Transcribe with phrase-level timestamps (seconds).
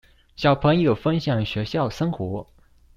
[0.35, 2.47] 小朋友分享學校生活